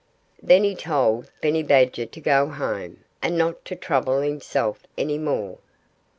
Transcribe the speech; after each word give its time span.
Then 0.41 0.63
he 0.63 0.73
told 0.73 1.29
Benny 1.43 1.61
Badger 1.61 2.07
to 2.07 2.19
go 2.19 2.47
home, 2.47 3.03
and 3.21 3.37
not 3.37 3.63
to 3.65 3.75
trouble 3.75 4.21
himself 4.21 4.81
any 4.97 5.19
more. 5.19 5.59